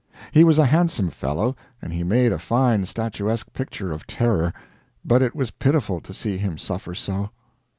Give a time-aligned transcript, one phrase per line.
[0.31, 4.51] He was a handsome fellow, and he made a fine statuesque picture of terror,
[5.05, 7.29] but it was pitiful to see him suffer so.